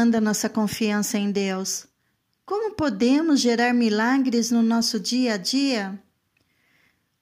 [0.00, 1.86] anda nossa confiança em Deus?
[2.46, 6.02] Como podemos gerar milagres no nosso dia a dia?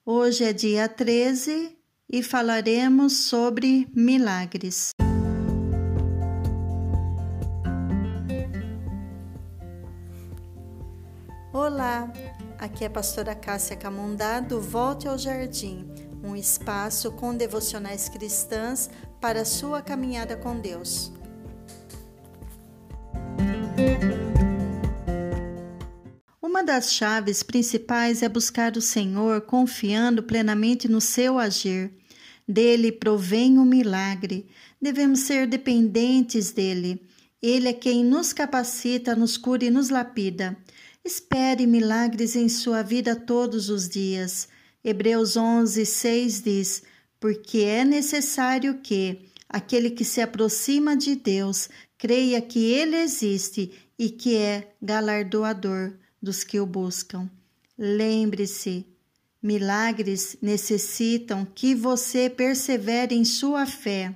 [0.07, 1.77] Hoje é dia 13
[2.09, 4.93] e falaremos sobre milagres.
[11.53, 12.11] Olá,
[12.59, 15.85] aqui é a pastora Cássia Camundá do Volte ao Jardim,
[16.23, 18.89] um espaço com devocionais cristãs
[19.21, 21.18] para a sua caminhada com Deus.
[26.43, 31.93] Uma das chaves principais é buscar o Senhor confiando plenamente no seu agir.
[32.49, 34.47] Dele provém o milagre.
[34.81, 37.01] Devemos ser dependentes dele.
[37.41, 40.57] Ele é quem nos capacita, nos cura e nos lapida.
[41.05, 44.49] Espere milagres em sua vida todos os dias.
[44.83, 46.83] Hebreus 11, 6 diz:
[47.21, 54.09] Porque é necessário que aquele que se aproxima de Deus creia que ele existe e
[54.09, 57.29] que é galardoador dos que o buscam.
[57.77, 58.87] Lembre-se,
[59.43, 64.15] milagres necessitam que você persevere em sua fé.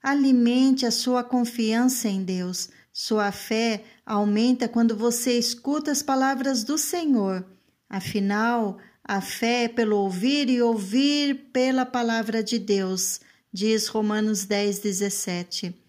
[0.00, 2.70] Alimente a sua confiança em Deus.
[2.92, 7.44] Sua fé aumenta quando você escuta as palavras do Senhor.
[7.88, 13.20] Afinal, a fé é pelo ouvir e ouvir pela palavra de Deus,
[13.52, 15.87] diz Romanos 10, 17.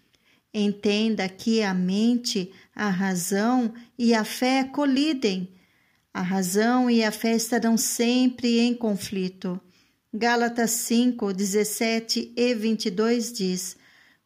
[0.52, 5.48] Entenda que a mente, a razão e a fé colidem.
[6.12, 9.60] A razão e a fé estarão sempre em conflito.
[10.12, 13.76] Gálatas 5, 17 e 22 diz: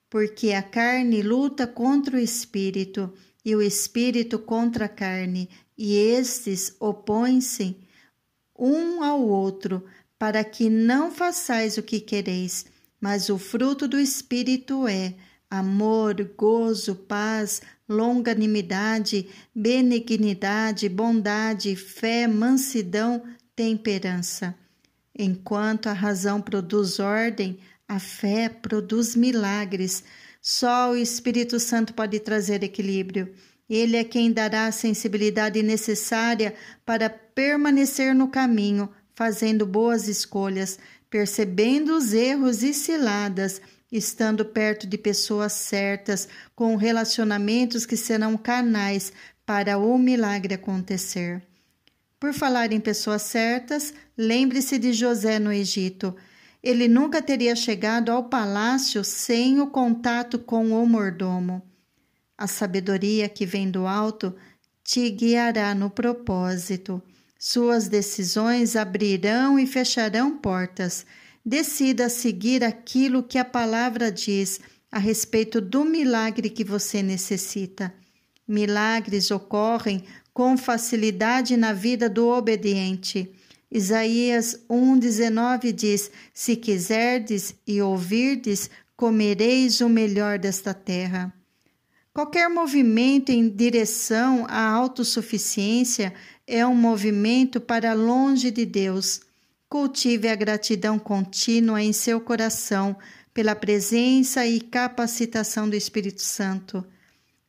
[0.08, 3.12] Porque a carne luta contra o espírito,
[3.45, 7.77] e o espírito contra a carne, e estes opõem-se
[8.58, 9.84] um ao outro,
[10.19, 12.64] para que não façais o que quereis.
[12.98, 15.14] Mas o fruto do espírito é
[15.58, 23.22] amor, gozo, paz, longanimidade, benignidade, bondade, fé, mansidão,
[23.55, 24.55] temperança.
[25.17, 30.02] Enquanto a razão produz ordem, a fé produz milagres.
[30.40, 33.33] Só o Espírito Santo pode trazer equilíbrio.
[33.68, 40.78] Ele é quem dará a sensibilidade necessária para permanecer no caminho, fazendo boas escolhas,
[41.08, 43.61] percebendo os erros e ciladas
[43.96, 49.12] estando perto de pessoas certas, com relacionamentos que serão canais
[49.46, 51.40] para o milagre acontecer.
[52.18, 56.16] Por falar em pessoas certas, lembre-se de José no Egito.
[56.60, 61.62] Ele nunca teria chegado ao palácio sem o contato com o mordomo.
[62.36, 64.34] A sabedoria que vem do alto
[64.83, 67.00] te guiará no propósito.
[67.38, 71.06] Suas decisões abrirão e fecharão portas
[71.44, 74.60] Decida seguir aquilo que a palavra diz
[74.90, 77.92] a respeito do milagre que você necessita.
[78.48, 83.30] Milagres ocorrem com facilidade na vida do obediente.
[83.70, 91.34] Isaías 1,19 diz: Se quiserdes e ouvirdes, comereis o melhor desta terra.
[92.12, 96.14] Qualquer movimento em direção à autossuficiência
[96.46, 99.20] é um movimento para longe de Deus.
[99.69, 102.97] Cultive a gratidão contínua em seu coração
[103.33, 106.86] pela presença e capacitação do Espírito Santo.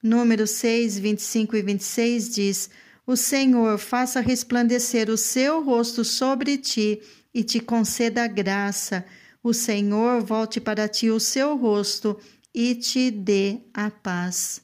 [0.02, 2.70] Número 6, 25 e 26 diz:
[3.06, 7.02] O Senhor faça resplandecer o seu rosto sobre ti
[7.34, 9.06] e te conceda graça.
[9.44, 12.18] O Senhor volte para ti o seu rosto
[12.54, 14.62] e te dê a paz.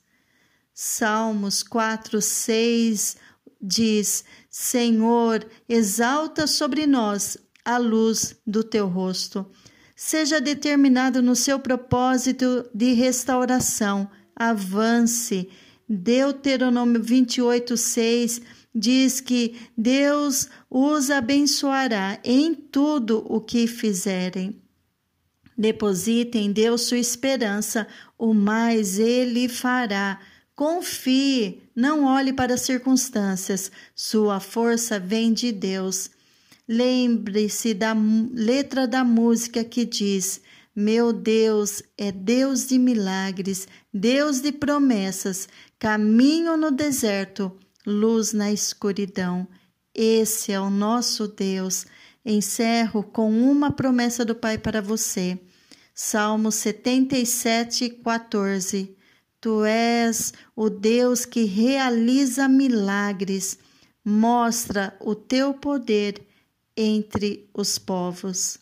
[0.73, 3.17] Salmos 4, 6
[3.61, 9.49] diz: Senhor, exalta sobre nós a luz do teu rosto.
[9.95, 14.09] Seja determinado no seu propósito de restauração.
[14.35, 15.47] Avance.
[15.87, 18.41] Deuteronômio 28, 6
[18.73, 24.61] diz que Deus os abençoará em tudo o que fizerem.
[25.57, 27.87] Deposite em Deus sua esperança,
[28.17, 30.19] o mais Ele fará.
[30.55, 36.11] Confie, não olhe para as circunstâncias, sua força vem de Deus.
[36.67, 37.95] Lembre-se da
[38.33, 40.41] letra da música que diz:
[40.75, 45.49] Meu Deus é Deus de milagres, Deus de promessas,
[45.79, 47.51] caminho no deserto,
[47.85, 49.47] luz na escuridão.
[49.93, 51.85] Esse é o nosso Deus.
[52.23, 55.39] Encerro com uma promessa do Pai para você.
[55.93, 58.95] Salmo 77, 14.
[59.41, 63.57] Tu és o Deus que realiza milagres,
[64.05, 66.21] mostra o teu poder
[66.77, 68.59] entre os povos.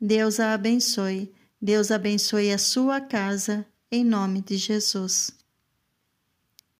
[0.00, 1.30] Deus a abençoe.
[1.60, 5.37] Deus abençoe a sua casa, em nome de Jesus.